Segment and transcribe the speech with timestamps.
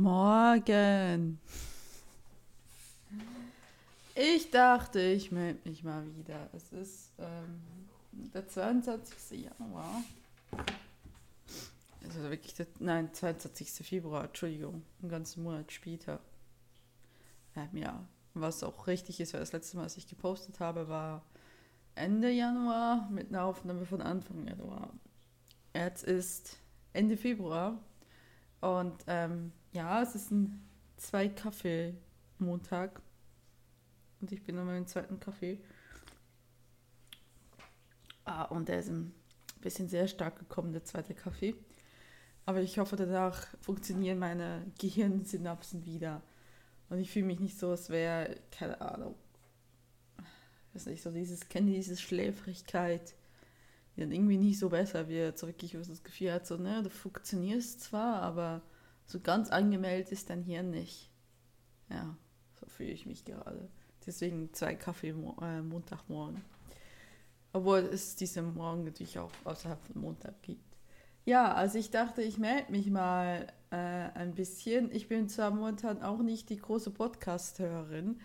[0.00, 1.38] Morgen.
[4.14, 6.48] Ich dachte, ich melde mich mal wieder.
[6.54, 7.60] Es ist ähm,
[8.32, 9.42] der 22.
[9.42, 10.02] Januar.
[12.02, 13.86] Also wirklich, der, nein, 22.
[13.86, 16.18] Februar, Entschuldigung, einen ganzen Monat später.
[17.54, 21.26] Ähm, ja, was auch richtig ist, weil das letzte Mal, was ich gepostet habe, war
[21.94, 24.94] Ende Januar mit einer Aufnahme von Anfang Januar.
[25.74, 26.56] Jetzt ist
[26.94, 27.78] Ende Februar
[28.62, 30.62] und ähm, ja, es ist ein
[30.96, 33.00] Zwei-Kaffee-Montag
[34.20, 35.58] und ich bin an meinem zweiten Kaffee.
[38.24, 39.14] Ah, und der ist ein
[39.60, 41.54] bisschen sehr stark gekommen, der zweite Kaffee.
[42.46, 46.22] Aber ich hoffe, danach funktionieren meine Gehirnsynapsen wieder.
[46.88, 49.14] Und ich fühle mich nicht so, als wäre, keine Ahnung,
[50.74, 53.14] weiß nicht, so dieses, kenne diese Schläfrigkeit,
[53.94, 55.38] die dann irgendwie nicht so besser wird.
[55.38, 58.62] So wirklich, was das Gefühl hat, so, ne, du funktionierst zwar, aber
[59.10, 61.10] so ganz angemeldet ist dein Hirn nicht.
[61.90, 62.16] Ja,
[62.54, 63.68] so fühle ich mich gerade.
[64.06, 66.40] Deswegen zwei Kaffee äh, Montagmorgen.
[67.52, 70.76] Obwohl es diesen Morgen natürlich auch außerhalb von Montag gibt.
[71.24, 74.90] Ja, also ich dachte, ich melde mich mal äh, ein bisschen.
[74.92, 78.20] Ich bin zwar momentan auch nicht die große Podcast-Hörerin,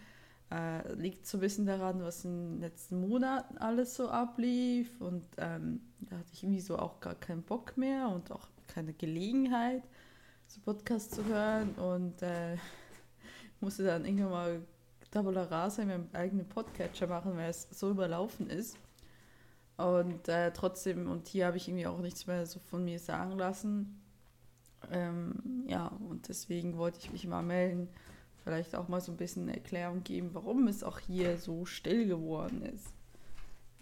[0.52, 5.02] äh, liegt so ein bisschen daran, was in den letzten Monaten alles so ablief.
[5.02, 8.94] Und ähm, da hatte ich irgendwie so auch gar keinen Bock mehr und auch keine
[8.94, 9.83] Gelegenheit,
[10.56, 11.75] so Podcast zu hören.
[11.75, 12.58] Und äh,
[13.59, 14.61] musste dann irgendwann mal
[15.11, 18.78] Tabula Rasa in meinem eigenen Podcatcher machen, weil es so überlaufen ist.
[19.78, 23.31] Und äh, trotzdem, und hier habe ich irgendwie auch nichts mehr so von mir sagen
[23.38, 24.02] lassen.
[24.92, 27.89] Ähm, ja, und deswegen wollte ich mich mal melden
[28.45, 32.61] vielleicht auch mal so ein bisschen Erklärung geben, warum es auch hier so still geworden
[32.61, 32.94] ist.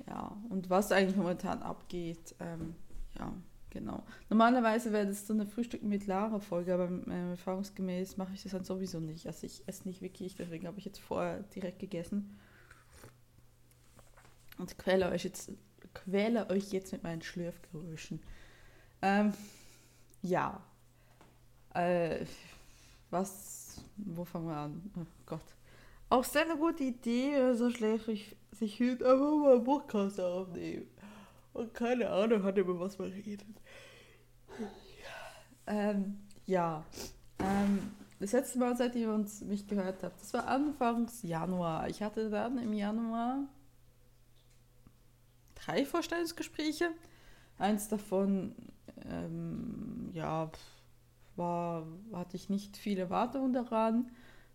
[0.07, 2.33] Ja, und was eigentlich momentan abgeht.
[2.39, 2.73] Ähm,
[3.19, 3.33] ja,
[3.73, 4.03] genau.
[4.29, 8.63] Normalerweise wäre das so eine Frühstück mit Lara-Folge, aber äh, erfahrungsgemäß mache ich das dann
[8.63, 9.27] sowieso nicht.
[9.27, 12.39] Also ich esse nicht wirklich, deswegen habe ich jetzt vorher direkt gegessen.
[14.57, 15.51] Und quäle euch jetzt,
[15.93, 18.21] quäle euch jetzt mit meinen Schlürfgeräuschen.
[19.01, 19.33] Ähm,
[20.21, 20.61] ja.
[21.73, 22.25] Äh,
[23.09, 23.63] was
[23.97, 24.91] wo fangen wir an?
[24.97, 25.41] Oh Gott.
[26.09, 30.87] Auch sehr eine gute Idee, so schläfrig sich hielt, einfach mal einen Podcast aufnehmen.
[31.53, 33.45] Und keine Ahnung hat, über was man redet.
[35.67, 36.83] Ähm, ja.
[37.39, 41.89] Ähm, das letzte Mal, seit ihr uns mich gehört habt, das war Anfangs Januar.
[41.89, 43.47] Ich hatte dann im Januar
[45.55, 46.89] drei Vorstellungsgespräche.
[47.57, 48.55] Eins davon,
[49.05, 50.51] ähm, ja,
[51.35, 54.11] war, hatte ich nicht viele Erwartungen daran.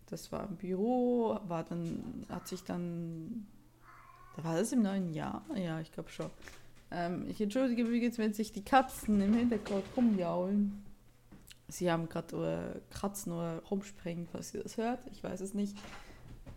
[0.06, 3.46] Das war im Büro, war dann, hat sich dann,
[4.36, 5.44] da war das im neuen Jahr?
[5.54, 6.30] Ja, ich glaube schon.
[6.90, 10.84] Ähm, ich entschuldige übrigens, wenn sich die Katzen im Hintergrund rumjaulen.
[11.68, 15.00] Sie haben gerade Kratzen oder rumspringen, falls ihr das hört.
[15.12, 15.76] Ich weiß es nicht.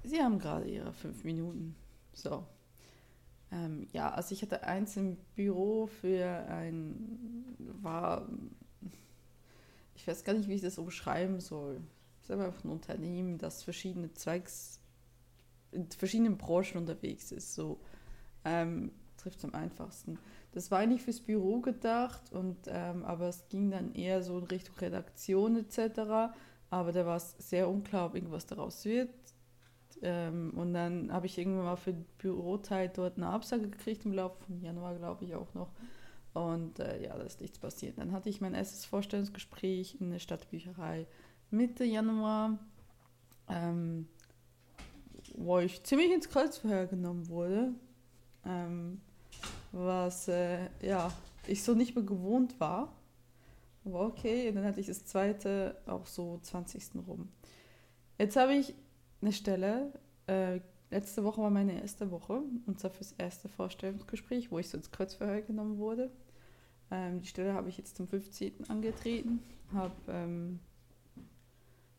[0.03, 1.75] Sie haben gerade ihre fünf Minuten.
[2.13, 2.45] So.
[3.51, 7.45] Ähm, ja, also ich hatte eins im Büro für ein,
[7.81, 8.25] war
[10.01, 11.79] ich weiß gar nicht, wie ich das umschreiben soll.
[12.19, 14.79] Es ist einfach ein Unternehmen, das verschiedene Zweigs,
[15.71, 17.53] in verschiedenen Branchen unterwegs ist.
[17.53, 17.79] So
[18.43, 18.91] ähm,
[19.21, 20.17] trifft es am einfachsten.
[20.51, 24.45] Das war eigentlich fürs Büro gedacht, und, ähm, aber es ging dann eher so in
[24.45, 26.33] Richtung Redaktion etc.
[26.69, 29.09] Aber da war es sehr unklar, ob irgendwas daraus wird.
[30.01, 34.13] Ähm, und dann habe ich irgendwann mal für den Büroteil dort eine Absage gekriegt im
[34.13, 35.71] Laufe von Januar, glaube ich auch noch.
[36.33, 37.97] Und äh, ja, da ist nichts passiert.
[37.97, 41.05] Dann hatte ich mein erstes Vorstellungsgespräch in der Stadtbücherei
[41.49, 42.57] Mitte Januar,
[43.49, 44.07] ähm,
[45.35, 47.73] wo ich ziemlich ins Kreuzverhör genommen wurde,
[48.45, 49.01] ähm,
[50.05, 51.11] was äh, ja,
[51.47, 52.93] ich so nicht mehr gewohnt war.
[53.85, 56.83] Aber okay, und dann hatte ich das zweite auch so 20.
[57.07, 57.29] rum.
[58.17, 58.75] Jetzt habe ich
[59.21, 59.91] eine Stelle,
[60.27, 60.59] äh,
[60.91, 64.91] letzte Woche war meine erste Woche, und zwar fürs erste Vorstellungsgespräch, wo ich so ins
[64.91, 66.11] Kreuzverhör genommen wurde.
[66.91, 68.69] Ähm, die Stelle habe ich jetzt zum 15.
[68.69, 69.39] angetreten.
[69.73, 70.59] Hab, ähm,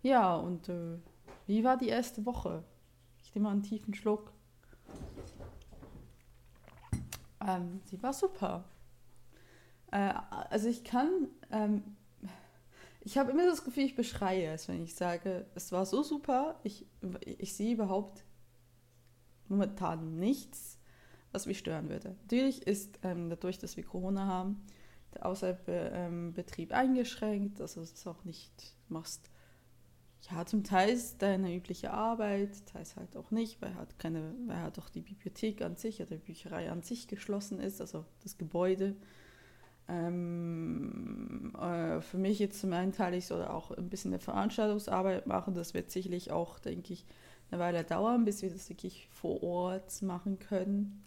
[0.03, 0.99] ja, und äh,
[1.47, 2.63] wie war die erste Woche?
[3.25, 4.33] Ich nehme mal einen tiefen Schluck.
[7.47, 8.65] Ähm, sie war super.
[9.91, 10.15] Äh,
[10.51, 11.83] also ich kann, ähm,
[13.01, 16.59] ich habe immer das Gefühl, ich beschreie es, wenn ich sage, es war so super,
[16.63, 16.87] ich,
[17.25, 18.25] ich sehe überhaupt
[19.49, 20.79] momentan nichts,
[21.33, 22.17] was mich stören würde.
[22.23, 24.65] Natürlich ist ähm, dadurch, dass wir Corona haben,
[25.15, 29.32] der Außerbetrieb ähm, eingeschränkt, also es ist auch nicht, du machst
[30.31, 34.79] ja zum Teil deine übliche Arbeit, teils halt auch nicht, weil halt keine, weil halt
[34.79, 38.97] auch die Bibliothek an sich oder die Bücherei an sich geschlossen ist, also das Gebäude.
[39.89, 45.27] Ähm, äh, für mich jetzt zum einen Teil ich soll auch ein bisschen eine Veranstaltungsarbeit
[45.27, 45.55] machen.
[45.55, 47.05] Das wird sicherlich auch, denke ich,
[47.51, 51.03] eine Weile dauern, bis wir das wirklich vor Ort machen können.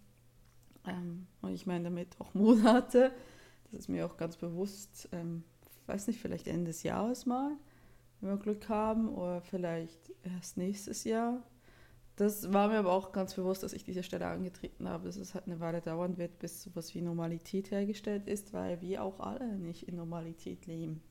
[0.85, 3.11] Ähm, und ich meine damit auch Monate.
[3.71, 5.09] Das ist mir auch ganz bewusst.
[5.11, 5.43] Ähm,
[5.87, 7.51] weiß nicht, vielleicht Ende des Jahres mal,
[8.25, 11.43] wenn wir Glück haben, oder vielleicht erst nächstes Jahr.
[12.15, 15.33] Das war mir aber auch ganz bewusst, dass ich diese Stelle angetreten habe, dass es
[15.33, 19.57] halt eine Weile dauern wird, bis sowas wie Normalität hergestellt ist, weil wir auch alle
[19.57, 21.01] nicht in Normalität leben.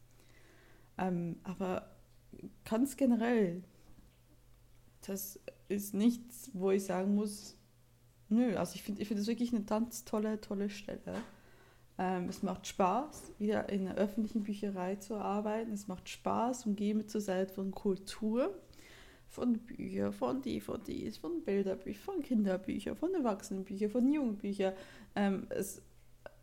[0.96, 1.94] Ähm, aber
[2.64, 3.62] ganz generell,
[5.06, 5.38] das
[5.68, 7.56] ist nichts, wo ich sagen muss,
[8.30, 11.14] nö, also ich finde ich find das wirklich eine ganz tolle, tolle Stelle.
[11.98, 15.72] Ähm, es macht Spaß, wieder in einer öffentlichen Bücherei zu arbeiten.
[15.72, 18.54] Es macht Spaß, umgeben zu sein von Kultur
[19.34, 24.74] von Büchern, von DVDs, von Bilderbüchern, von Kinderbüchern, von Erwachsenenbüchern, von Jugendbüchern.
[25.16, 25.82] Ähm, es,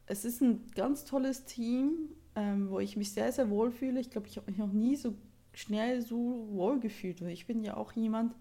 [0.07, 4.01] es ist ein ganz tolles Team, ähm, wo ich mich sehr, sehr wohl fühle.
[4.01, 5.15] Ich glaube, ich habe mich noch nie so
[5.53, 7.21] schnell so wohl gefühlt.
[7.21, 8.35] Und ich bin ja auch jemand,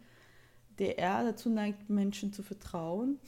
[0.80, 3.18] der eher dazu neigt, Menschen zu vertrauen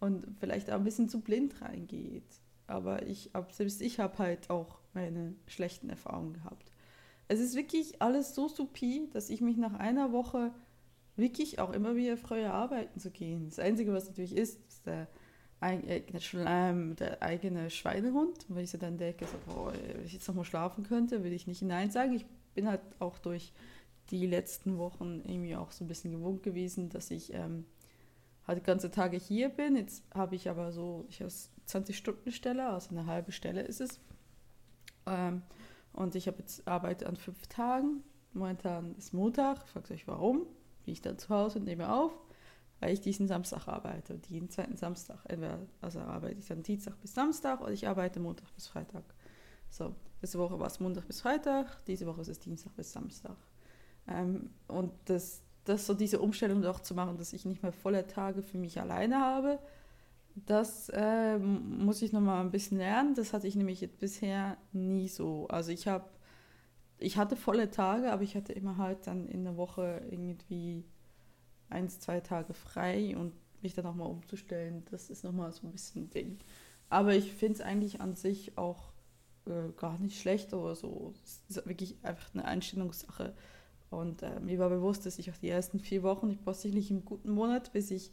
[0.00, 2.40] und vielleicht auch ein bisschen zu blind reingeht.
[2.66, 6.70] Aber ich, selbst ich habe halt auch meine schlechten Erfahrungen gehabt
[7.28, 10.50] es ist wirklich alles so supi, dass ich mich nach einer Woche
[11.16, 13.46] wirklich auch immer wieder freue, arbeiten zu gehen.
[13.50, 15.08] Das Einzige, was natürlich ist, ist der
[15.60, 18.46] eigene Schleim, der eigene Schweinehund.
[18.48, 21.46] Weil ich so dann denke, so, boah, wenn ich jetzt nochmal schlafen könnte, würde ich
[21.46, 22.14] nicht Nein sagen.
[22.14, 22.24] Ich
[22.54, 23.52] bin halt auch durch
[24.10, 27.66] die letzten Wochen irgendwie auch so ein bisschen gewohnt gewesen, dass ich ähm,
[28.48, 29.76] halt ganze Tage hier bin.
[29.76, 31.30] Jetzt habe ich aber so, ich habe
[31.68, 34.00] 20-Stunden-Stelle, also eine halbe Stelle ist es.
[35.06, 35.42] Ähm,
[35.92, 38.02] und ich habe jetzt Arbeit an fünf Tagen.
[38.32, 39.68] Momentan ist Montag.
[39.68, 40.46] Fragt euch warum.
[40.84, 42.12] Bin ich dann zu Hause und nehme auf,
[42.80, 44.14] weil ich diesen Samstag arbeite.
[44.14, 45.18] Und jeden zweiten Samstag.
[45.24, 49.04] Entweder, also arbeite ich dann Dienstag bis Samstag oder ich arbeite Montag bis Freitag.
[49.70, 53.36] So, diese Woche war es Montag bis Freitag, diese Woche ist es Dienstag bis Samstag.
[54.06, 58.06] Ähm, und das, das so diese Umstellung auch zu machen, dass ich nicht mehr volle
[58.06, 59.58] Tage für mich alleine habe,
[60.46, 63.14] das äh, muss ich noch mal ein bisschen lernen.
[63.14, 65.48] Das hatte ich nämlich bisher nie so.
[65.48, 66.08] Also ich habe,
[66.98, 70.84] ich hatte volle Tage, aber ich hatte immer halt dann in der Woche irgendwie
[71.68, 73.32] eins, zwei Tage frei und
[73.62, 76.38] mich dann nochmal umzustellen, das ist nochmal so ein bisschen ein Ding.
[76.88, 78.92] Aber ich finde es eigentlich an sich auch
[79.46, 81.12] äh, gar nicht schlecht oder so.
[81.24, 83.34] Es ist wirklich einfach eine Einstellungssache.
[83.90, 86.90] Und äh, mir war bewusst, dass ich auch die ersten vier Wochen, ich brauche sicherlich
[86.90, 88.12] einen guten Monat, bis ich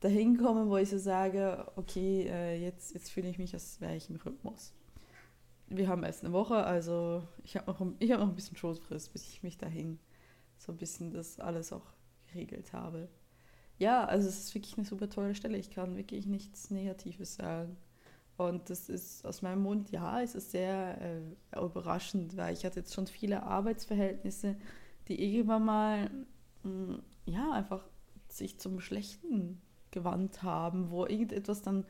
[0.00, 3.96] dahin komme, wo ich so sage, okay, äh, jetzt, jetzt fühle ich mich, als wäre
[3.96, 4.72] ich im Rhythmus.
[5.68, 9.28] Wir haben erst eine Woche, also ich habe noch, hab noch ein bisschen Schoßfrist, bis
[9.28, 9.98] ich mich dahin
[10.58, 11.86] so ein bisschen das alles auch
[12.26, 13.08] geregelt habe.
[13.78, 15.58] Ja, also es ist wirklich eine super tolle Stelle.
[15.58, 17.76] Ich kann wirklich nichts Negatives sagen.
[18.36, 22.80] Und das ist aus meinem Mund, ja, es ist sehr äh, überraschend, weil ich hatte
[22.80, 24.56] jetzt schon viele Arbeitsverhältnisse,
[25.08, 26.10] die irgendwann mal,
[26.62, 26.94] mm,
[27.26, 27.84] ja, einfach
[28.28, 29.60] sich zum Schlechten
[29.90, 31.84] gewandt haben, wo irgendetwas dann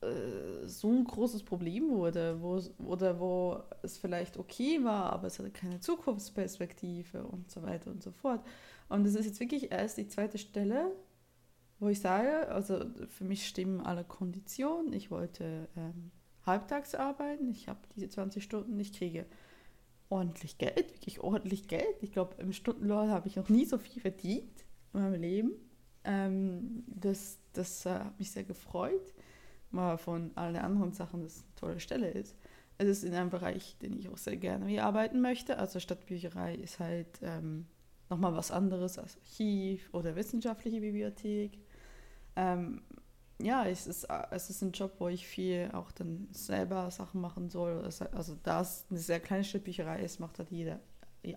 [0.00, 5.38] äh, so ein großes Problem wurde, wo, oder wo es vielleicht okay war, aber es
[5.38, 8.40] hatte keine Zukunftsperspektive und so weiter und so fort.
[8.88, 10.92] Und das ist jetzt wirklich erst die zweite Stelle,
[11.80, 14.92] wo ich sage, also für mich stimmen alle Konditionen.
[14.92, 16.10] Ich wollte ähm,
[16.46, 19.26] halbtags arbeiten, ich habe diese 20 Stunden, ich kriege
[20.08, 22.02] ordentlich Geld, wirklich ordentlich Geld.
[22.02, 25.52] Ich glaube, im Stundenlohn habe ich noch nie so viel verdient in meinem Leben.
[26.04, 29.14] Ähm, das das äh, hat mich sehr gefreut,
[29.70, 32.36] mal von allen anderen Sachen, dass es eine tolle Stelle ist.
[32.78, 35.58] Es ist in einem Bereich, den ich auch sehr gerne arbeiten möchte.
[35.58, 37.66] Also Stadtbücherei ist halt ähm,
[38.08, 41.58] nochmal was anderes als Archiv oder wissenschaftliche Bibliothek.
[42.36, 42.82] Ähm,
[43.40, 47.50] ja, es ist, es ist ein Job, wo ich viel auch dann selber Sachen machen
[47.50, 47.88] soll.
[48.12, 50.80] Also da es eine sehr kleine Stadtbücherei ist, macht halt jeder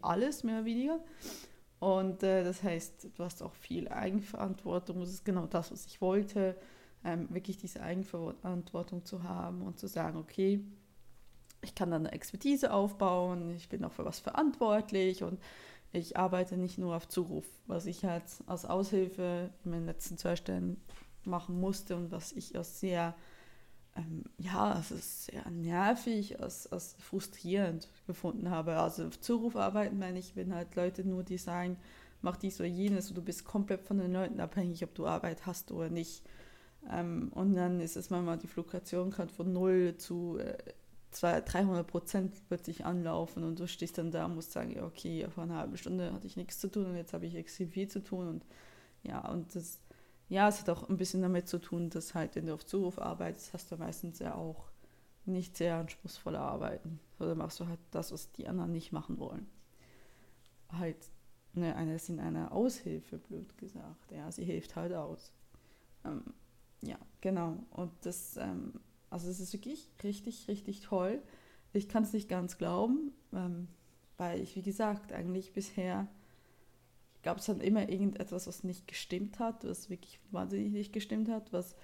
[0.02, 1.00] alles mehr oder weniger.
[1.80, 5.00] Und äh, das heißt, du hast auch viel Eigenverantwortung.
[5.00, 6.56] Das ist genau das, was ich wollte.
[7.04, 10.64] Ähm, wirklich diese Eigenverantwortung zu haben und zu sagen, okay,
[11.64, 15.40] ich kann dann eine Expertise aufbauen, ich bin auch für was verantwortlich und
[15.92, 20.36] ich arbeite nicht nur auf Zuruf, was ich halt als Aushilfe in meinen letzten zwei
[20.36, 20.80] Stellen
[21.26, 23.16] machen musste und was ich als sehr
[23.96, 28.78] ähm, ja, ist sehr nervig, als, als frustrierend gefunden habe.
[28.78, 31.78] Also Zurufarbeiten meine ich, wenn halt Leute nur die sagen,
[32.22, 35.46] mach dies oder jenes und du bist komplett von den Leuten abhängig, ob du Arbeit
[35.46, 36.24] hast oder nicht.
[36.90, 40.58] Ähm, und dann ist es manchmal, die Fluktuation kann von 0 zu äh,
[41.12, 45.44] 200, 300 Prozent plötzlich anlaufen und du stehst dann da und musst sagen, okay, vor
[45.44, 48.02] einer halben Stunde hatte ich nichts zu tun und jetzt habe ich extrem viel zu
[48.02, 48.46] tun und
[49.04, 49.80] ja, und das
[50.32, 53.00] ja, es hat auch ein bisschen damit zu tun, dass halt, wenn du auf Zuruf
[53.00, 54.72] arbeitest, hast du meistens ja auch
[55.26, 57.02] nicht sehr anspruchsvolle Arbeiten.
[57.20, 59.46] Oder machst du halt das, was die anderen nicht machen wollen.
[60.72, 60.96] Halt,
[61.52, 64.10] ne, eine ist in einer Aushilfe, blöd gesagt.
[64.10, 65.34] Ja, sie hilft halt aus.
[66.06, 66.24] Ähm,
[66.82, 67.58] ja, genau.
[67.70, 71.22] Und das, ähm, also es ist wirklich richtig, richtig toll.
[71.74, 73.68] Ich kann es nicht ganz glauben, ähm,
[74.16, 76.08] weil ich, wie gesagt, eigentlich bisher
[77.24, 81.54] gab es dann immer irgendetwas, was nicht gestimmt hat, was wirklich wahnsinnig nicht gestimmt hat,
[81.54, 81.76] was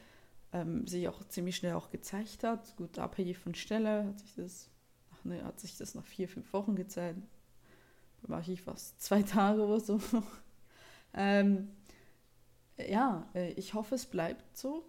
[0.53, 2.75] ähm, sich auch ziemlich schnell auch gezeigt hat.
[2.77, 4.69] Gut, abhängig von Stelle hat sich das,
[5.13, 7.19] ach ne, hat sich das nach vier, fünf Wochen gezeigt.
[8.21, 9.99] Da war ich fast zwei Tage oder so.
[11.13, 11.69] ähm,
[12.77, 14.85] ja, äh, ich hoffe, es bleibt so,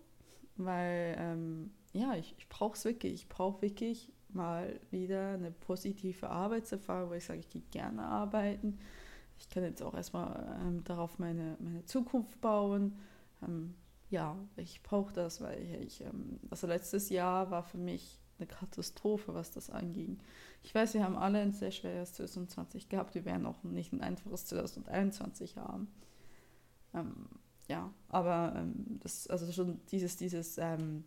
[0.57, 3.15] weil ähm, ja, ich, ich brauche es wirklich.
[3.15, 8.79] Ich brauche wirklich mal wieder eine positive Arbeitserfahrung, wo ich sage, ich gehe gerne arbeiten.
[9.39, 12.99] Ich kann jetzt auch erstmal ähm, darauf meine, meine Zukunft bauen.
[13.43, 13.75] Ähm,
[14.11, 19.35] ja, ich brauche das, weil ich, ähm, also letztes Jahr war für mich eine Katastrophe,
[19.35, 20.19] was das anging.
[20.63, 24.01] Ich weiß, wir haben alle ein sehr schweres 2020 gehabt, wir werden auch nicht ein
[24.01, 25.89] einfaches 2021 haben.
[26.95, 27.29] Ähm,
[27.69, 31.05] ja, aber ähm, das, also schon dieses, dieses, ähm,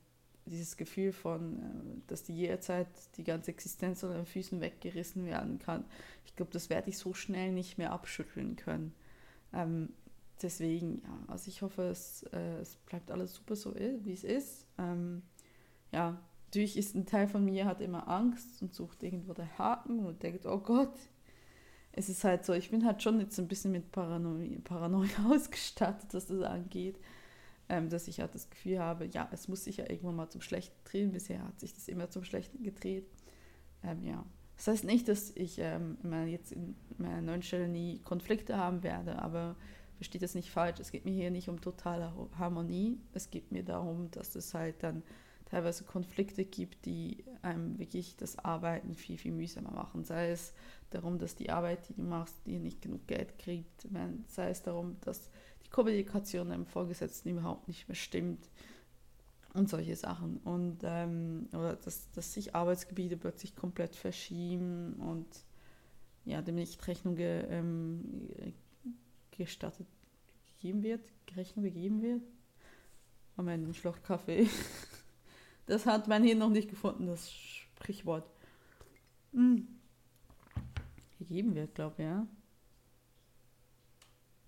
[0.52, 5.58] dieses Gefühl von, äh, dass die jederzeit die ganze Existenz unter den Füßen weggerissen werden
[5.58, 5.86] kann,
[6.26, 8.94] ich glaube, das werde ich so schnell nicht mehr abschütteln können.
[9.54, 9.90] Ähm,
[10.42, 14.66] deswegen, ja, also ich hoffe, es, äh, es bleibt alles super so, wie es ist.
[14.78, 15.24] Ähm,
[15.92, 20.06] ja, natürlich ist ein Teil von mir hat immer Angst und sucht irgendwo den Haken
[20.06, 20.94] und denkt, oh Gott,
[21.94, 26.14] es ist halt so, ich bin halt schon jetzt ein bisschen mit Paranoia, Paranoia ausgestattet,
[26.14, 26.98] was das angeht,
[27.72, 30.42] ähm, dass ich halt das Gefühl habe, ja, es muss sich ja irgendwann mal zum
[30.42, 31.14] Schlechten drehen.
[31.14, 33.08] Bisher hat sich das immer zum Schlechten gedreht.
[33.82, 34.26] Ähm, ja.
[34.58, 35.98] Das heißt nicht, dass ich ähm,
[36.28, 39.56] jetzt in meiner neuen Stelle nie Konflikte haben werde, aber
[39.96, 40.82] versteht das nicht falsch.
[40.82, 43.00] Es geht mir hier nicht um totale Harmonie.
[43.14, 45.02] Es geht mir darum, dass es halt dann
[45.46, 50.04] teilweise Konflikte gibt, die einem wirklich das Arbeiten viel, viel mühsamer machen.
[50.04, 50.54] Sei es
[50.90, 53.88] darum, dass die Arbeit, die du machst, dir nicht genug Geld kriegt.
[54.28, 55.30] Sei es darum, dass
[55.72, 58.50] Kommunikation deinem Vorgesetzten überhaupt nicht mehr stimmt
[59.54, 60.38] und solche Sachen.
[60.38, 65.28] Und ähm, oder dass, dass sich Arbeitsgebiete plötzlich komplett verschieben und
[66.26, 68.54] ja, dem nicht Rechnung ge, ähm,
[69.32, 69.88] gestattet
[70.60, 71.02] gegeben wird,
[71.36, 72.22] Rechnung gegeben wird.
[73.36, 74.48] Moment, ein Schluck Kaffee.
[75.68, 78.30] Das hat mein Hirn noch nicht gefunden, das Sprichwort.
[79.32, 79.68] Hm.
[81.18, 82.28] Gegeben wird, glaube ich, ja.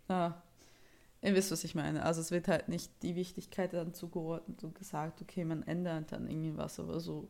[0.10, 0.42] Ah,
[1.24, 2.04] ihr wisst, was ich meine.
[2.04, 6.28] Also es wird halt nicht die Wichtigkeit dann zugeordnet und gesagt, okay, man ändert dann
[6.28, 7.30] irgendwas oder so.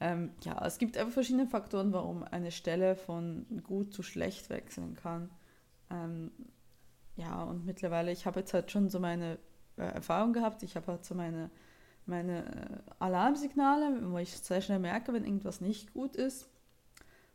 [0.00, 4.94] Ähm, ja, es gibt einfach verschiedene Faktoren, warum eine Stelle von gut zu schlecht wechseln
[4.94, 5.30] kann.
[5.90, 6.30] Ähm,
[7.16, 9.38] ja, und mittlerweile, ich habe jetzt halt schon so meine
[9.76, 11.50] äh, Erfahrung gehabt, ich habe halt so meine,
[12.06, 16.48] meine äh, Alarmsignale, wo ich sehr schnell merke, wenn irgendwas nicht gut ist.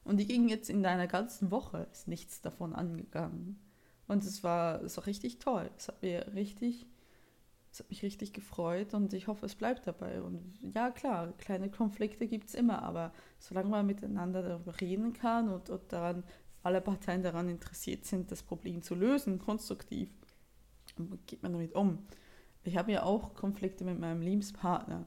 [0.05, 3.59] Und die gingen jetzt in einer ganzen Woche, ist nichts davon angegangen.
[4.07, 5.69] Und es war, es war richtig toll.
[5.77, 6.85] Es hat mir richtig,
[7.71, 10.21] es hat mich richtig gefreut und ich hoffe, es bleibt dabei.
[10.21, 15.49] Und ja, klar, kleine Konflikte gibt es immer, aber solange man miteinander darüber reden kann
[15.49, 16.23] und, und daran
[16.63, 20.09] alle Parteien daran interessiert sind, das Problem zu lösen, konstruktiv,
[21.25, 21.99] geht man damit um.
[22.63, 25.05] Ich habe ja auch Konflikte mit meinem Lebenspartner.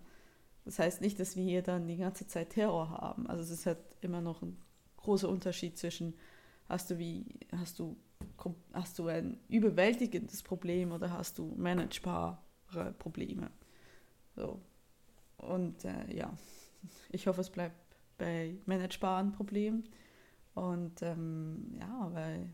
[0.65, 3.27] Das heißt nicht, dass wir hier dann die ganze Zeit Terror haben.
[3.27, 4.59] Also es ist halt immer noch ein
[4.97, 6.15] großer Unterschied zwischen,
[6.69, 7.97] hast du wie, hast du,
[8.73, 12.39] hast du ein überwältigendes Problem oder hast du managebare
[12.99, 13.51] Probleme.
[14.35, 14.61] So.
[15.39, 16.33] Und äh, ja,
[17.11, 17.77] ich hoffe, es bleibt
[18.19, 19.89] bei managebaren Problemen.
[20.55, 22.51] Und ähm, ja, weil,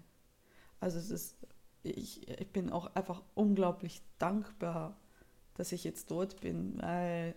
[0.81, 1.37] also es ist,
[1.83, 4.97] ich, ich bin auch einfach unglaublich dankbar,
[5.55, 7.35] dass ich jetzt dort bin, weil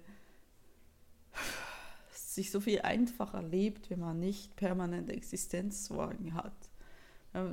[2.12, 6.53] es sich so viel einfacher lebt, wenn man nicht permanent Existenzsorgen hat.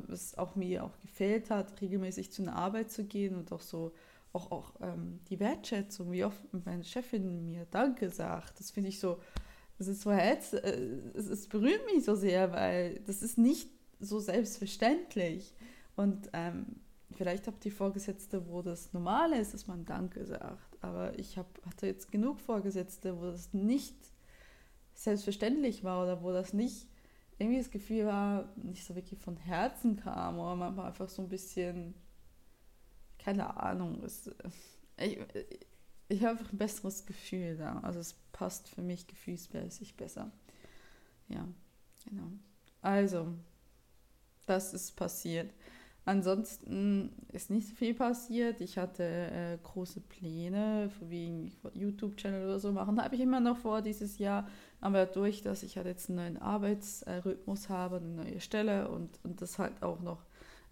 [0.07, 3.93] Was auch mir auch gefehlt hat, regelmäßig zu einer Arbeit zu gehen und auch so
[4.33, 8.99] auch, auch ähm, die Wertschätzung, wie oft meine Chefin mir Danke sagt, das finde ich
[8.99, 9.19] so,
[9.79, 10.59] es ist so herz, äh,
[11.15, 13.71] es, es berührt mich so sehr, weil das ist nicht
[14.01, 15.55] so selbstverständlich.
[15.97, 16.67] Und ähm,
[17.13, 20.83] vielleicht habt ihr Vorgesetzte, wo das normal ist, dass man Danke sagt.
[20.83, 23.97] Aber ich hab, hatte jetzt genug Vorgesetzte, wo das nicht
[24.95, 26.87] selbstverständlich war oder wo das nicht
[27.43, 31.23] irgendwie das Gefühl war, nicht so wirklich von Herzen kam oder man war einfach so
[31.23, 31.95] ein bisschen,
[33.19, 34.31] keine Ahnung, es,
[34.97, 35.19] ich,
[36.09, 37.81] ich habe einfach ein besseres Gefühl da.
[37.81, 40.31] Also es passt für mich gefühlsmäßig besser.
[41.29, 41.47] Ja,
[42.05, 42.31] genau.
[42.81, 43.29] Also,
[44.47, 45.53] das ist passiert.
[46.05, 48.61] Ansonsten ist nicht viel passiert.
[48.61, 52.97] Ich hatte äh, große Pläne, wegen YouTube-Channel oder so machen.
[52.97, 54.49] Da habe ich immer noch vor, dieses Jahr
[54.83, 59.41] Aber dadurch, dass ich halt jetzt einen neuen Arbeitsrhythmus habe, eine neue Stelle und, und
[59.41, 60.25] das halt auch noch,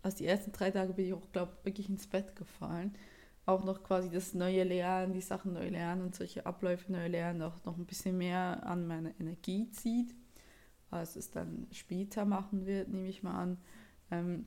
[0.03, 2.93] also die ersten drei Tage bin ich auch, glaube ich, wirklich ins Bett gefallen.
[3.47, 7.41] Auch noch quasi das neue Lernen, die Sachen neu lernen und solche Abläufe neu lernen,
[7.41, 10.13] auch noch ein bisschen mehr an meine Energie zieht,
[10.91, 13.59] als es dann später machen wird, nehme ich mal an.
[14.11, 14.47] Ähm,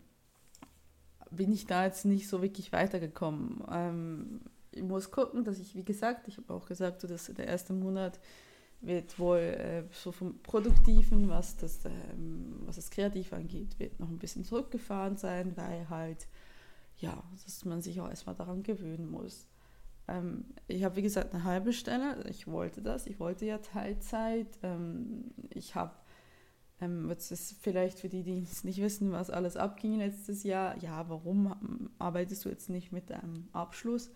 [1.31, 3.63] bin ich da jetzt nicht so wirklich weitergekommen.
[3.71, 4.41] Ähm,
[4.71, 7.71] ich muss gucken, dass ich, wie gesagt, ich habe auch gesagt, so, dass der erste
[7.71, 8.19] Monat
[8.85, 14.09] wird wohl äh, so vom Produktiven, was das, ähm, was das Kreativ angeht, wird noch
[14.09, 16.27] ein bisschen zurückgefahren sein, weil halt,
[16.97, 19.47] ja, dass man sich auch erstmal daran gewöhnen muss.
[20.07, 22.23] Ähm, ich habe, wie gesagt, eine halbe Stelle.
[22.29, 23.07] Ich wollte das.
[23.07, 24.59] Ich wollte ja Teilzeit.
[24.61, 25.93] Ähm, ich habe
[26.81, 30.77] ähm, jetzt ist vielleicht für die, die es nicht wissen, was alles abging letztes Jahr.
[30.79, 34.11] Ja, warum arbeitest du jetzt nicht mit deinem Abschluss?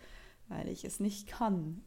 [0.50, 1.84] Weil ich es nicht kann.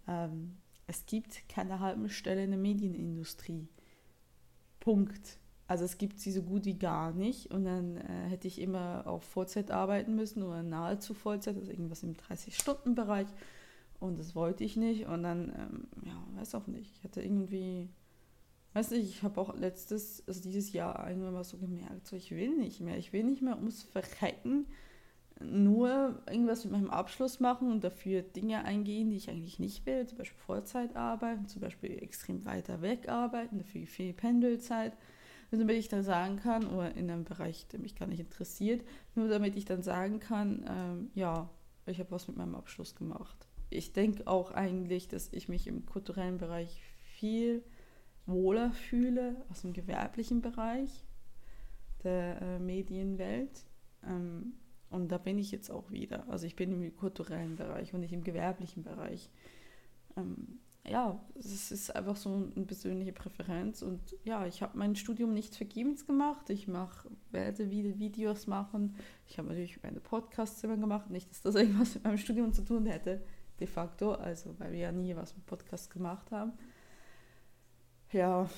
[0.90, 3.68] Es gibt keine halben Stelle in der Medienindustrie.
[4.80, 5.38] Punkt.
[5.68, 7.52] Also es gibt sie so gut wie gar nicht.
[7.52, 12.02] Und dann äh, hätte ich immer auf Vollzeit arbeiten müssen oder nahezu Vollzeit, also irgendwas
[12.02, 13.28] im 30-Stunden-Bereich.
[14.00, 15.06] Und das wollte ich nicht.
[15.06, 16.96] Und dann, ähm, ja, weiß auch nicht.
[16.96, 17.88] Ich hatte irgendwie
[18.72, 22.30] Weißt du, ich habe auch letztes, also dieses Jahr irgendwann mal so gemerkt, so ich
[22.32, 22.98] will nicht mehr.
[22.98, 24.66] Ich will nicht mehr ums Verrecken
[25.42, 30.06] nur irgendwas mit meinem Abschluss machen und dafür Dinge eingehen, die ich eigentlich nicht will.
[30.06, 34.92] Zum Beispiel Vollzeit arbeiten, zum Beispiel extrem weiter weg arbeiten, dafür viel Pendelzeit.
[35.50, 38.84] Nur damit ich dann sagen kann, oder in einem Bereich, der mich gar nicht interessiert,
[39.14, 41.50] nur damit ich dann sagen kann, ähm, ja,
[41.86, 43.48] ich habe was mit meinem Abschluss gemacht.
[43.68, 47.64] Ich denke auch eigentlich, dass ich mich im kulturellen Bereich viel
[48.26, 51.04] wohler fühle aus dem gewerblichen Bereich
[52.04, 53.64] der äh, Medienwelt.
[54.06, 54.54] Ähm,
[54.90, 56.28] und da bin ich jetzt auch wieder.
[56.28, 59.30] Also ich bin im kulturellen Bereich und nicht im gewerblichen Bereich.
[60.16, 63.82] Ähm, ja, es ist einfach so eine persönliche Präferenz.
[63.82, 66.50] Und ja, ich habe mein Studium nicht vergebens gemacht.
[66.50, 68.96] Ich mach, werde wieder Videos machen.
[69.28, 71.10] Ich habe natürlich meine Podcasts immer gemacht.
[71.10, 73.22] Nicht, dass das irgendwas mit meinem Studium zu tun hätte,
[73.60, 74.12] de facto.
[74.12, 76.52] Also, weil wir ja nie was mit Podcasts gemacht haben
[78.12, 78.48] ja,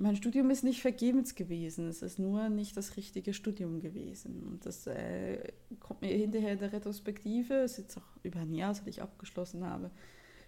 [0.00, 1.86] mein Studium ist nicht vergebens gewesen.
[1.88, 4.42] Es ist nur nicht das richtige Studium gewesen.
[4.44, 8.54] Und das äh, kommt mir hinterher in der Retrospektive, es ist jetzt auch über ein
[8.54, 9.90] Jahr, seit ich abgeschlossen habe,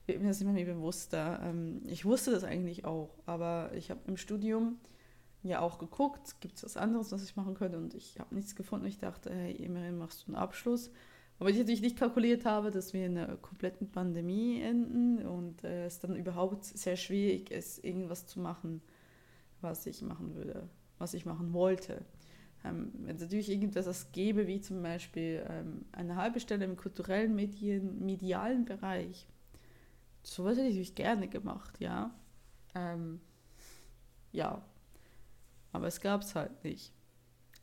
[0.06, 1.40] wird mir das immer mehr bewusster.
[1.44, 4.78] Ähm, ich wusste das eigentlich auch, aber ich habe im Studium
[5.42, 8.56] ja auch geguckt, gibt es was anderes, was ich machen könnte und ich habe nichts
[8.56, 8.86] gefunden.
[8.86, 10.90] Ich dachte, hey, immerhin machst du einen Abschluss.
[11.38, 15.84] Aber ich natürlich nicht kalkuliert habe, dass wir in einer kompletten Pandemie enden und äh,
[15.84, 18.80] es dann überhaupt sehr schwierig ist, irgendwas zu machen,
[19.62, 22.04] was ich machen würde, was ich machen wollte.
[22.64, 27.34] Ähm, wenn es natürlich irgendwas gäbe, wie zum Beispiel ähm, eine halbe Stelle im kulturellen
[27.34, 29.26] Medien, medialen Bereich,
[30.22, 32.14] sowas hätte ich natürlich gerne gemacht, ja.
[32.74, 33.20] Ähm,
[34.30, 34.62] ja,
[35.72, 36.92] aber es gab es halt nicht.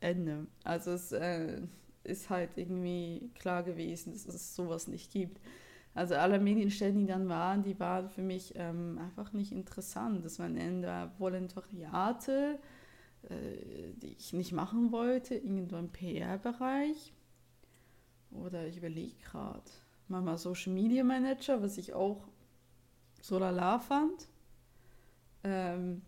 [0.02, 0.48] Ende.
[0.64, 1.62] Also es, äh,
[2.04, 5.40] ist halt irgendwie klar gewesen, dass es sowas nicht gibt.
[5.94, 10.24] Also alle Medienstellen, die dann waren, die waren für mich ähm, einfach nicht interessant.
[10.24, 12.60] Das waren entweder Volontariate,
[13.24, 17.14] äh, die ich nicht machen wollte, irgendwo im PR-Bereich.
[18.32, 19.64] Oder ich überlege gerade,
[20.08, 22.28] manchmal Social Media Manager, was ich auch
[23.22, 24.28] so lala fand.
[25.44, 26.02] Ähm,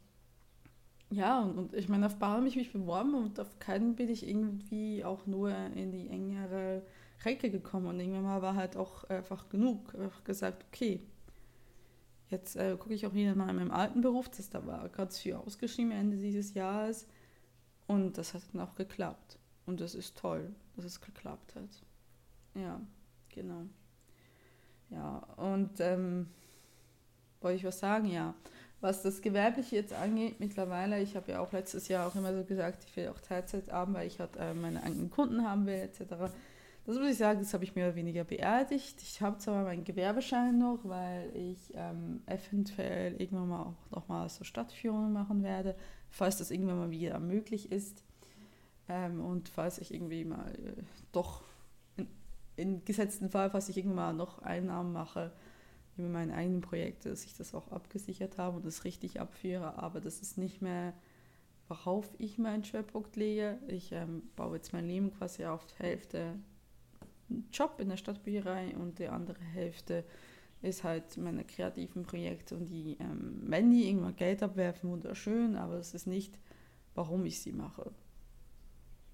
[1.10, 4.10] ja, und, und ich meine, auf Bar habe ich mich beworben und auf keinen bin
[4.10, 6.84] ich irgendwie auch nur in die engere
[7.26, 7.88] Recke gekommen.
[7.88, 9.94] Und irgendwann mal war halt auch einfach genug.
[9.96, 11.02] Einfach gesagt, okay,
[12.30, 15.20] jetzt äh, gucke ich auch wieder mal in meinem alten Beruf, das da war ganz
[15.20, 17.08] viel ausgeschrieben Ende dieses Jahres.
[17.88, 19.38] Und das hat dann auch geklappt.
[19.66, 21.84] Und das ist toll, dass es geklappt hat.
[22.56, 22.82] Ja,
[23.30, 23.64] genau.
[24.90, 26.28] Ja, und ähm,
[27.42, 28.08] wollte ich was sagen?
[28.08, 28.34] Ja.
[28.82, 32.44] Was das Gewerbliche jetzt angeht, mittlerweile, ich habe ja auch letztes Jahr auch immer so
[32.44, 35.76] gesagt, ich will auch Teilzeit arbeiten, weil ich halt äh, meine eigenen Kunden haben will,
[35.76, 36.34] etc.
[36.86, 39.02] Das muss ich sagen, das habe ich mehr oder weniger beerdigt.
[39.04, 44.44] Ich habe zwar meinen Gewerbeschein noch, weil ich ähm, eventuell irgendwann mal auch nochmal so
[44.44, 45.76] Stadtführungen machen werde,
[46.10, 48.04] falls das irgendwann mal wieder möglich ist.
[48.90, 51.44] Ähm, und falls ich irgendwie mal äh, doch
[51.98, 52.08] in,
[52.56, 55.32] in gesetzten Fall, falls ich irgendwann mal noch Einnahmen mache,
[55.98, 60.02] mit meinen eigenen Projekten, dass ich das auch abgesichert habe und das richtig abführe, aber
[60.02, 60.94] das ist nicht mehr,
[61.68, 63.60] worauf ich meinen Schwerpunkt lege.
[63.68, 66.40] Ich ähm, baue jetzt mein Leben quasi auf die Hälfte
[67.52, 70.04] Job in der Stadtbücherei und die andere Hälfte
[70.62, 75.76] ist halt meine kreativen Projekte und die, ähm, wenn die irgendwann Geld abwerfen, wunderschön, aber
[75.76, 76.38] es ist nicht,
[76.94, 77.92] warum ich sie mache.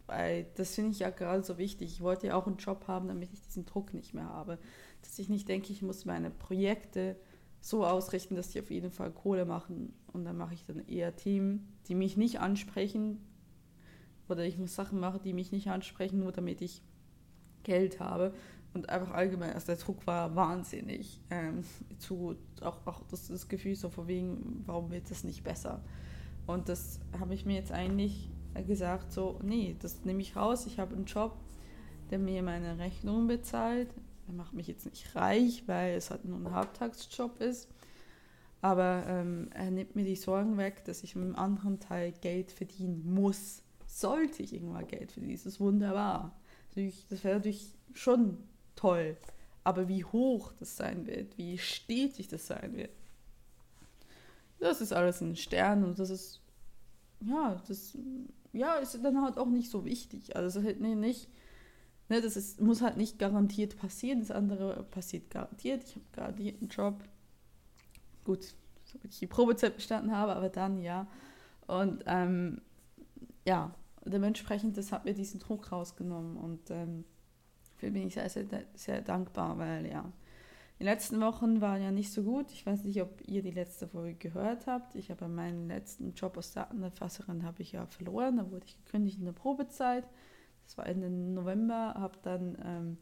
[0.08, 1.92] Weil das finde ich ja gerade so wichtig.
[1.92, 4.58] Ich wollte ja auch einen Job haben, damit ich diesen Druck nicht mehr habe
[5.02, 7.18] dass ich nicht denke, ich muss meine Projekte
[7.60, 9.94] so ausrichten, dass die auf jeden Fall Kohle machen.
[10.14, 13.20] Und dann mache ich dann eher Themen, die mich nicht ansprechen.
[14.30, 16.82] Oder ich muss Sachen machen, die mich nicht ansprechen, nur damit ich
[17.68, 18.34] Geld habe.
[18.74, 21.20] Und einfach allgemein, also der Druck war wahnsinnig.
[21.30, 21.64] Ähm,
[22.00, 25.82] zu, auch, auch das, das Gefühl so von wegen, warum wird das nicht besser?
[26.46, 28.30] Und das habe ich mir jetzt eigentlich
[28.66, 30.66] gesagt, so, nee, das nehme ich raus.
[30.66, 31.38] Ich habe einen Job,
[32.10, 33.90] der mir meine Rechnung bezahlt.
[34.28, 37.70] Er macht mich jetzt nicht reich, weil es halt nur ein Halbtagsjob ist.
[38.62, 42.52] Aber ähm, er nimmt mir die Sorgen weg, dass ich mit einem anderen Teil Geld
[42.52, 43.62] verdienen muss.
[43.86, 46.38] Sollte ich irgendwann Geld verdienen, das ist wunderbar.
[47.10, 48.38] Das wäre natürlich schon
[48.76, 49.18] toll.
[49.64, 52.92] Aber wie hoch das sein wird, wie stetig das sein wird,
[54.60, 56.42] das ist alles ein Stern und das ist,
[57.20, 57.98] ja, das
[58.54, 60.36] ja, ist dann halt auch nicht so wichtig.
[60.36, 61.28] Also halt nicht,
[62.10, 64.20] ne, das ist, muss halt nicht garantiert passieren.
[64.20, 65.84] Das andere passiert garantiert.
[65.84, 67.04] Ich habe garantiert einen Job.
[68.24, 68.44] Gut,
[68.86, 71.08] so ich die Probezeit bestanden habe, aber dann ja.
[71.68, 72.62] Und ähm,
[73.46, 73.74] ja,
[74.10, 77.06] dementsprechend, das hat mir diesen Druck rausgenommen und ähm,
[77.72, 80.12] dafür bin ich sehr, sehr, sehr dankbar, weil ja,
[80.80, 82.52] die letzten Wochen waren ja nicht so gut.
[82.52, 84.94] Ich weiß nicht, ob ihr die letzte Folge gehört habt.
[84.94, 88.38] Ich habe meinen letzten Job als Datenerfasserin habe ich ja verloren.
[88.38, 90.08] Da wurde ich gekündigt in der Probezeit.
[90.66, 91.96] Das war Ende November.
[91.96, 92.98] Habe dann ähm,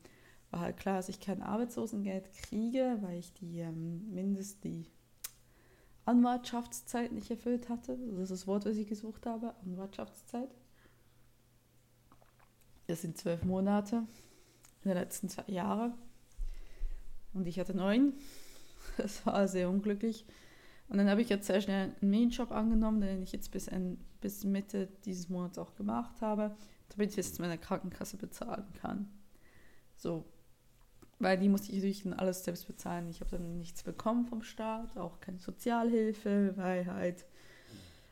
[0.52, 4.86] war halt klar, dass ich kein Arbeitslosengeld kriege, weil ich die ähm, mindest die
[6.06, 7.98] Anwartschaftszeit nicht erfüllt hatte.
[7.98, 9.54] Das ist das Wort, was ich gesucht habe.
[9.66, 10.50] Anwartschaftszeit.
[12.88, 14.08] Das sind zwölf Monate
[14.84, 15.94] in den letzten zwei Jahren.
[17.34, 18.14] Und ich hatte neun.
[18.98, 20.26] Das war sehr unglücklich.
[20.88, 23.98] Und dann habe ich jetzt sehr schnell einen Minijob angenommen, den ich jetzt bis, in,
[24.22, 26.56] bis Mitte dieses Monats auch gemacht habe,
[26.90, 29.10] damit ich jetzt meine Krankenkasse bezahlen kann.
[29.96, 30.24] So.
[31.18, 33.10] Weil die musste ich natürlich dann alles selbst bezahlen.
[33.10, 37.16] Ich habe dann nichts bekommen vom Staat, auch keine Sozialhilfe, weil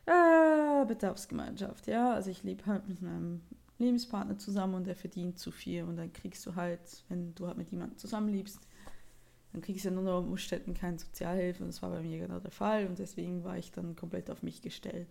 [0.06, 2.12] äh, Bedarfsgemeinschaft, ja.
[2.12, 3.42] Also ich lebe halt mit meinem
[3.84, 7.56] Lebenspartner zusammen und der verdient zu viel und dann kriegst du halt, wenn du halt
[7.56, 8.58] mit jemandem zusammenlebst,
[9.52, 12.40] dann kriegst du ja nur noch Umständen keine Sozialhilfe und das war bei mir genau
[12.40, 15.08] der Fall und deswegen war ich dann komplett auf mich gestellt.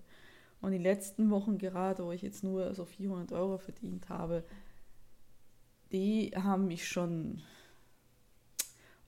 [0.62, 4.44] Und die letzten Wochen gerade, wo ich jetzt nur so 400 Euro verdient habe,
[5.92, 7.42] die haben mich schon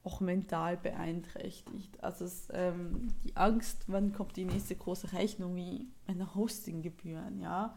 [0.06, 2.02] auch mental beeinträchtigt.
[2.04, 7.76] Also es, ähm, die Angst, wann kommt die nächste große Rechnung, wie meine Hostinggebühren, ja.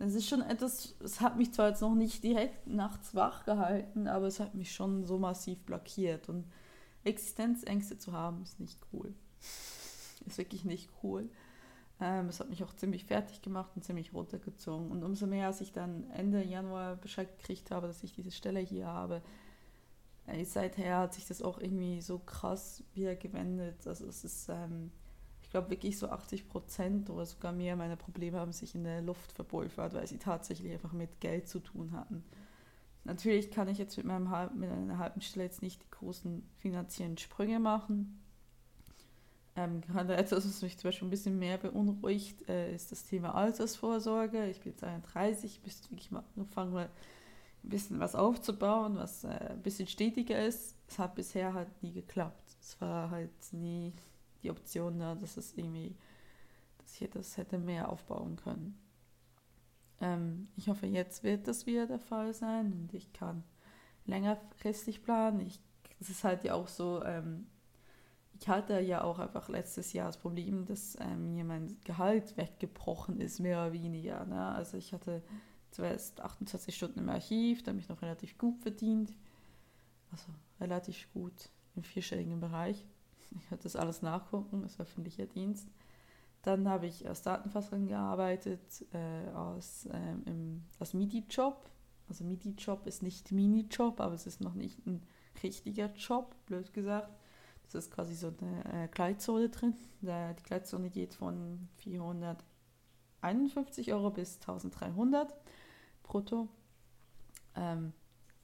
[0.00, 4.06] Es ist schon etwas, es hat mich zwar jetzt noch nicht direkt nachts wach gehalten,
[4.06, 6.28] aber es hat mich schon so massiv blockiert.
[6.28, 6.44] Und
[7.04, 9.12] Existenzängste zu haben, ist nicht cool.
[10.26, 11.28] Ist wirklich nicht cool.
[12.00, 14.90] Ähm, es hat mich auch ziemlich fertig gemacht und ziemlich runtergezogen.
[14.90, 18.60] Und umso mehr, als ich dann Ende Januar Bescheid gekriegt habe, dass ich diese Stelle
[18.60, 19.22] hier habe,
[20.44, 23.86] seither hat sich das auch irgendwie so krass wieder gewendet.
[23.86, 24.48] Also es ist.
[24.48, 24.92] Ähm,
[25.48, 29.00] ich glaube wirklich so 80 Prozent oder sogar mehr meiner Probleme haben sich in der
[29.00, 32.22] Luft verpulvert, weil sie tatsächlich einfach mit Geld zu tun hatten.
[33.04, 37.16] Natürlich kann ich jetzt mit, meinem, mit einer halben Stelle jetzt nicht die großen finanziellen
[37.16, 38.22] Sprünge machen.
[39.56, 43.34] Ähm, gerade etwas, was mich zum Beispiel ein bisschen mehr beunruhigt, äh, ist das Thema
[43.34, 44.50] Altersvorsorge.
[44.50, 46.90] Ich bin jetzt 31, ich müsste wirklich mal anfangen, mal
[47.64, 50.76] ein bisschen was aufzubauen, was äh, ein bisschen stetiger ist.
[50.88, 52.54] Es hat bisher halt nie geklappt.
[52.60, 53.94] Es war halt nie
[54.42, 55.96] die Option da, dass es irgendwie,
[56.78, 58.78] dass ich das hätte mehr aufbauen können.
[60.00, 63.42] Ähm, ich hoffe, jetzt wird das wieder der Fall sein und ich kann
[64.06, 65.40] längerfristig planen.
[65.40, 65.60] Ich,
[65.98, 67.46] das ist halt ja auch so, ähm,
[68.40, 73.20] ich hatte ja auch einfach letztes Jahr das Problem, dass ähm, mir mein Gehalt weggebrochen
[73.20, 74.24] ist, mehr oder weniger.
[74.26, 74.40] Ne?
[74.54, 75.22] Also ich hatte
[75.70, 79.12] zuerst 28 Stunden im Archiv, da habe ich noch relativ gut verdient.
[80.10, 80.26] Also
[80.60, 82.86] relativ gut im vierstelligen Bereich.
[83.30, 85.68] Ich hatte das alles nachgucken, das öffentlicher Dienst.
[86.42, 91.68] Dann habe ich als Datenfasserin gearbeitet, äh, als, ähm, im, als MIDI-Job.
[92.08, 95.02] Also MIDI-Job ist nicht Mini-Job, aber es ist noch nicht ein
[95.42, 97.12] richtiger Job, blöd gesagt.
[97.64, 99.74] Das ist quasi so eine äh, Kleidzone drin.
[100.00, 105.34] Der, die Kleidzone geht von 451 Euro bis 1300
[106.02, 106.48] brutto.
[107.54, 107.92] Ähm,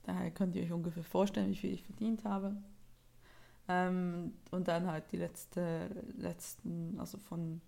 [0.03, 2.57] daher könnt ihr euch ungefähr vorstellen, wie viel ich verdient habe.
[3.69, 7.61] Ähm, und dann halt die letzte, letzten, also von,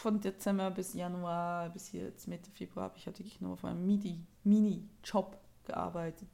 [0.00, 3.86] von Dezember bis Januar bis jetzt Mitte Februar habe ich halt wirklich nur auf einem
[4.44, 6.28] Mini-Job gearbeitet.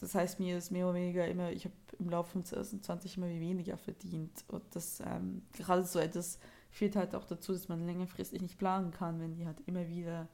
[0.00, 3.28] Das heißt, mir ist mehr oder weniger immer, ich habe im Laufe von 2020 immer
[3.28, 4.44] weniger verdient.
[4.48, 6.38] Und das ähm, gerade so etwas
[6.70, 10.28] führt halt auch dazu, dass man längerfristig nicht planen kann, wenn die halt immer wieder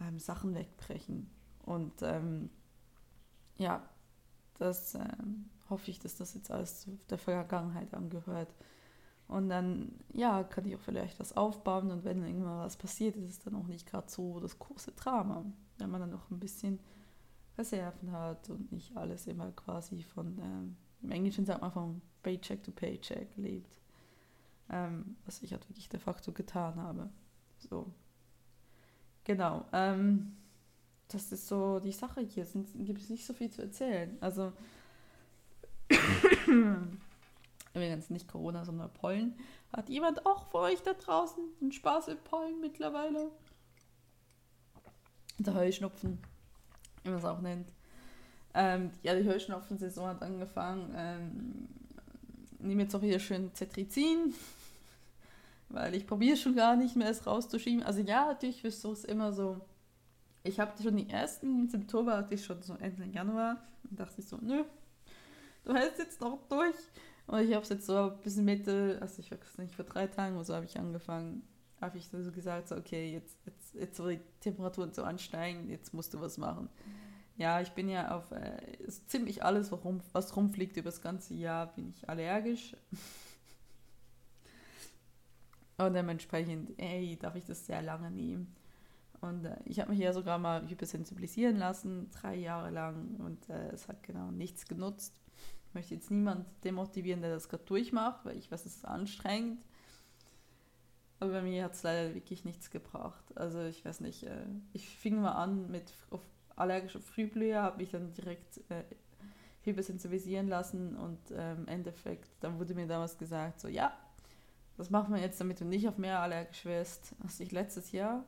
[0.00, 1.30] ähm, Sachen wegbrechen.
[1.64, 2.50] Und ähm,
[3.56, 3.88] ja,
[4.58, 8.54] das ähm, hoffe ich, dass das jetzt alles der Vergangenheit angehört.
[9.28, 13.28] Und dann, ja, kann ich auch vielleicht was aufbauen und wenn irgendwann was passiert, ist
[13.28, 15.44] es dann auch nicht gerade so das große Drama.
[15.76, 16.80] Wenn man dann noch ein bisschen
[17.58, 22.62] Reserven hat und nicht alles immer quasi von, ähm, im Englischen sagt man von Paycheck
[22.62, 23.78] to Paycheck lebt.
[24.70, 27.10] Ähm, was ich halt wirklich de facto getan habe.
[27.58, 27.92] So.
[29.24, 29.66] Genau.
[29.72, 30.36] Ähm,
[31.08, 32.44] das ist so die Sache hier.
[32.44, 34.16] Es gibt nicht so viel zu erzählen.
[34.20, 34.52] Also
[37.74, 39.34] übrigens nicht Corona, sondern Pollen.
[39.72, 43.30] Hat jemand auch für euch da draußen einen Spaß mit Pollen mittlerweile?
[45.38, 46.18] Der Heuschnupfen,
[47.02, 47.70] wie man es auch nennt.
[48.54, 50.92] Ähm, ja, die Heuschnupfen-Saison hat angefangen.
[50.96, 51.68] Ähm,
[52.58, 54.34] nehme jetzt auch hier schön Cetrizin,
[55.68, 57.82] weil ich probiere schon gar nicht mehr es rauszuschieben.
[57.82, 59.60] Also ja, natürlich wirst du es immer so.
[60.42, 64.26] Ich habe schon die ersten Symptome hatte ich schon so Ende Januar und dachte ich
[64.26, 64.64] so, nö,
[65.68, 66.76] du hältst jetzt noch durch.
[67.26, 70.36] Und ich habe es jetzt so bis Mitte, also ich weiß nicht, vor drei Tagen
[70.36, 71.42] oder so habe ich angefangen,
[71.80, 75.92] habe ich so gesagt, so, okay, jetzt, jetzt, jetzt so die Temperaturen so ansteigen, jetzt
[75.92, 76.70] musst du was machen.
[77.36, 81.72] Ja, ich bin ja auf äh, ziemlich alles, warum, was rumfliegt über das ganze Jahr,
[81.74, 82.74] bin ich allergisch.
[85.76, 88.56] Und dementsprechend, ey, darf ich das sehr lange nehmen.
[89.20, 93.16] Und äh, ich habe mich ja sogar mal hypersensibilisieren lassen, drei Jahre lang.
[93.18, 95.14] Und äh, es hat genau nichts genutzt.
[95.68, 99.64] Ich möchte jetzt niemand demotivieren, der das gerade durchmacht, weil ich weiß, es ist anstrengend.
[101.20, 103.24] Aber bei mir hat es leider wirklich nichts gebracht.
[103.36, 106.22] Also ich weiß nicht, äh, ich fing mal an mit auf
[106.56, 108.84] allergische Frühblüher, habe mich dann direkt äh,
[109.62, 113.92] hypersensibilisieren lassen und äh, im Endeffekt, dann wurde mir damals gesagt, so ja,
[114.76, 117.14] das machen wir jetzt, damit du nicht auf mehr allergisch wirst.
[117.22, 118.24] Als ich letztes Jahr,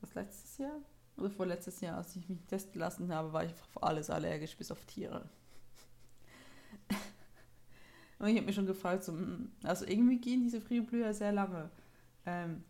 [0.00, 0.80] was letztes Jahr?
[1.16, 4.72] Oder vorletztes Jahr, als ich mich testen lassen habe, war ich auf alles allergisch, bis
[4.72, 5.28] auf Tiere.
[8.24, 11.68] Und ich habe mich schon gefragt, so, hm, also irgendwie gehen diese Frühblüher sehr lange.
[12.24, 12.64] Ähm,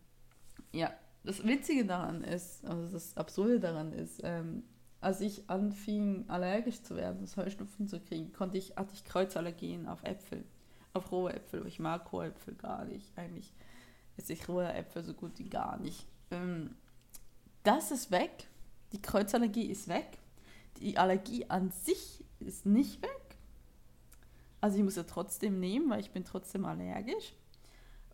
[0.73, 0.91] ja,
[1.23, 4.63] das Witzige daran ist, also das Absurde daran ist, ähm,
[4.99, 9.87] als ich anfing, allergisch zu werden, das Heuschnupfen zu kriegen, konnte ich, hatte ich Kreuzallergien
[9.87, 10.43] auf Äpfel
[10.91, 11.65] auf rohe Äpfel.
[11.67, 13.17] Ich mag rohe Äpfel gar nicht.
[13.17, 13.53] Eigentlich
[14.17, 16.05] esse ich rohe Äpfel so gut wie gar nicht.
[16.31, 16.75] Ähm,
[17.63, 18.49] das ist weg.
[18.91, 20.17] Die Kreuzallergie ist weg.
[20.81, 23.14] Die Allergie an sich ist nicht weg.
[24.65, 27.35] Also ich muss ja trotzdem nehmen, weil ich bin trotzdem allergisch.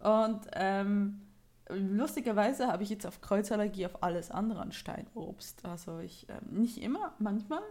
[0.01, 1.21] Und ähm,
[1.69, 5.63] lustigerweise habe ich jetzt auf Kreuzallergie auf alles andere an Steinobst.
[5.63, 7.61] Also ich ähm, nicht immer, manchmal.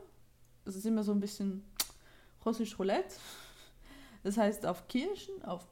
[0.65, 1.63] Es ist immer so ein bisschen
[2.43, 3.17] russisch Roulette.
[4.23, 5.69] Das heißt, auf Kirschen, auf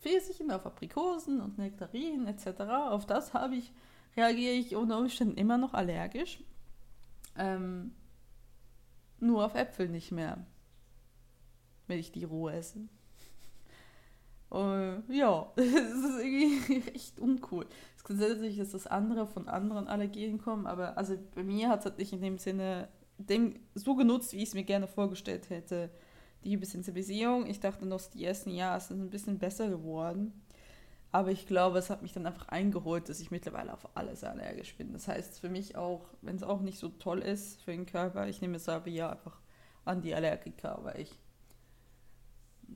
[0.00, 3.72] Pfirsichen, auf Aprikosen und Nektarinen etc., auf das habe ich,
[4.16, 6.42] reagiere ich unter Umständen immer noch allergisch.
[7.36, 7.94] Ähm,
[9.20, 10.44] nur auf Äpfel nicht mehr,
[11.90, 12.88] wenn ich die roh esse.
[14.52, 17.66] Uh, ja, das ist irgendwie echt uncool.
[17.96, 21.80] Es kann sein, dass das andere von anderen Allergien kommen, aber also bei mir hat
[21.80, 25.50] es halt nicht in dem Sinne dem so genutzt, wie ich es mir gerne vorgestellt
[25.50, 25.90] hätte
[26.44, 27.46] die Hypersensibilisierung.
[27.46, 30.32] Ich dachte noch, die ersten Jahre sind ein bisschen besser geworden.
[31.12, 34.76] Aber ich glaube, es hat mich dann einfach eingeholt, dass ich mittlerweile auf alles allergisch
[34.76, 34.92] bin.
[34.92, 38.28] Das heißt für mich auch, wenn es auch nicht so toll ist für den Körper,
[38.28, 39.40] ich nehme Sabia einfach
[39.84, 41.18] an die Allergiker, weil ich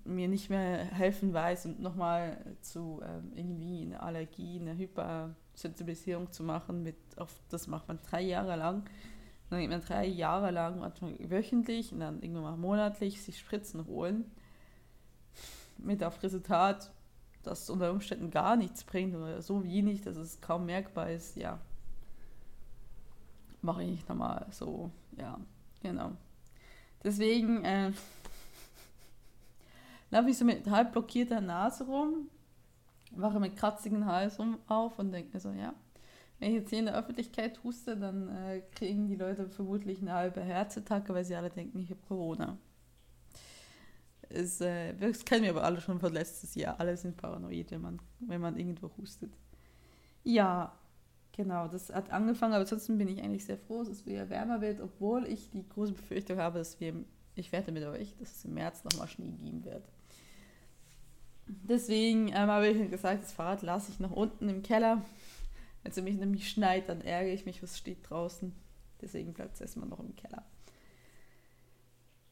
[0.04, 6.42] mir nicht mehr helfen weiß und nochmal zu ähm, irgendwie eine Allergie, eine Hypersensibilisierung zu
[6.42, 8.84] machen, mit auf, das macht man drei Jahre lang
[9.54, 10.80] dann geht man drei Jahre lang,
[11.28, 14.30] wöchentlich und dann irgendwann mal monatlich sich Spritzen holen.
[15.78, 16.90] Mit auf Resultat,
[17.42, 21.60] das unter Umständen gar nichts bringt oder so wenig, dass es kaum merkbar ist, ja.
[23.60, 25.38] Mache ich nochmal so, ja,
[25.82, 26.12] genau.
[27.02, 27.92] Deswegen äh,
[30.14, 32.28] laufe ich so mit halb blockierter Nase rum,
[33.10, 35.74] wache mit kratzigen Hals auf und denke mir so, ja,
[36.38, 40.12] wenn ich jetzt hier in der Öffentlichkeit huste, dann äh, kriegen die Leute vermutlich eine
[40.12, 42.58] halbe Herzattacke, weil sie alle denken, ich habe Corona.
[44.28, 46.78] Es, äh, das kennen wir aber alle schon von letztes Jahr.
[46.78, 49.32] Alle sind paranoid, wenn man, wenn man irgendwo hustet.
[50.22, 50.78] Ja,
[51.32, 54.60] genau, das hat angefangen, aber trotzdem bin ich eigentlich sehr froh, dass es wieder wärmer
[54.60, 56.94] wird, obwohl ich die große Befürchtung habe, dass wir,
[57.34, 59.84] ich werde mit euch, dass es im März nochmal Schnee geben wird.
[61.66, 65.02] Deswegen ähm, habe ich gesagt, das Fahrrad lasse ich nach unten im Keller
[65.84, 68.52] wenn es mich nämlich schneit, dann ärgere ich mich, was steht draußen.
[69.02, 70.42] Deswegen bleibt es erstmal noch im Keller.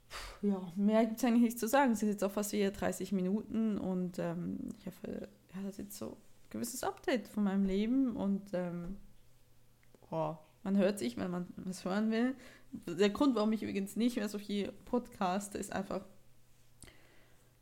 [0.09, 1.93] Puh, ja, mehr gibt es eigentlich nichts zu sagen.
[1.93, 5.99] Es sind jetzt auch fast wieder 30 Minuten und ähm, ich hoffe, das ist jetzt
[5.99, 8.97] so ein gewisses Update von meinem Leben und ähm,
[10.11, 12.35] oh, man hört sich, wenn man was hören will.
[12.87, 16.07] Der Grund, warum ich übrigens nicht mehr so viel podcaste, ist einfach,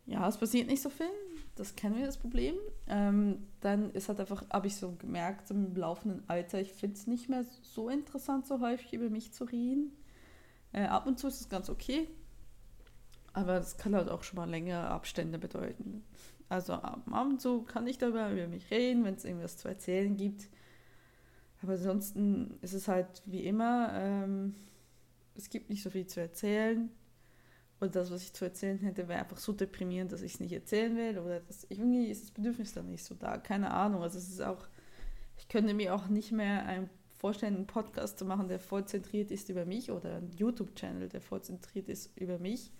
[0.07, 1.11] ja, es passiert nicht so viel.
[1.61, 2.55] Das kennen wir, das Problem.
[2.87, 7.07] Ähm, dann ist halt einfach, habe ich so gemerkt, im laufenden Alter, ich finde es
[7.07, 9.93] nicht mehr so interessant, so häufig über mich zu reden.
[10.73, 12.09] Äh, ab und zu ist es ganz okay.
[13.35, 16.03] Aber das kann halt auch schon mal längere Abstände bedeuten.
[16.49, 20.17] Also ab und zu kann ich darüber über mich reden, wenn es irgendwas zu erzählen
[20.17, 20.49] gibt.
[21.63, 24.55] Aber ansonsten ist es halt wie immer, ähm,
[25.35, 26.91] es gibt nicht so viel zu erzählen.
[27.81, 30.53] Und das, was ich zu erzählen hätte, wäre einfach so deprimierend, dass ich es nicht
[30.53, 31.19] erzählen will.
[31.19, 33.39] Oder das, irgendwie ist das Bedürfnis dann nicht so da.
[33.39, 34.03] Keine Ahnung.
[34.03, 34.69] Also es ist auch,
[35.39, 36.91] ich könnte mir auch nicht mehr einen
[37.21, 41.21] vorstellen, einen Podcast zu machen, der voll zentriert ist über mich oder einen YouTube-Channel, der
[41.21, 42.71] voll zentriert ist über mich.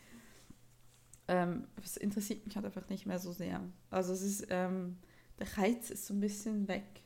[1.29, 3.63] Ähm, es interessiert mich halt einfach nicht mehr so sehr.
[3.91, 4.97] Also es ist, ähm,
[5.39, 7.03] der Reiz ist so ein bisschen weg,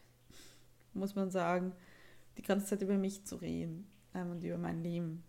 [0.94, 1.72] muss man sagen,
[2.38, 5.24] die ganze Zeit über mich zu reden ähm, und über mein Leben.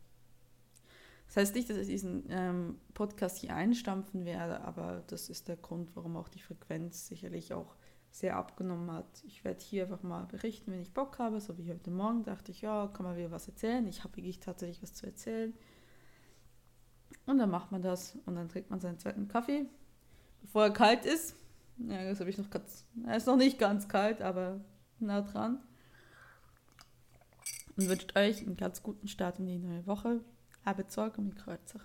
[1.27, 5.57] Das heißt nicht, dass ich diesen ähm, Podcast hier einstampfen werde, aber das ist der
[5.57, 7.75] Grund, warum auch die Frequenz sicherlich auch
[8.11, 9.23] sehr abgenommen hat.
[9.27, 12.51] Ich werde hier einfach mal berichten, wenn ich Bock habe, so wie heute Morgen dachte
[12.51, 13.85] ich, ja, kann man wieder was erzählen.
[13.87, 15.53] Ich habe wirklich tatsächlich was zu erzählen.
[17.25, 19.65] Und dann macht man das und dann trinkt man seinen zweiten Kaffee,
[20.41, 21.35] bevor er kalt ist.
[21.77, 24.61] Ja, das habe ich noch ganz, er ist noch nicht ganz kalt, aber
[24.99, 25.59] nah dran.
[27.75, 30.21] Und wünscht euch einen ganz guten Start in die neue Woche.
[30.65, 31.79] Habe Sorge und Kreuzer.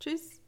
[0.00, 0.42] Tschüss.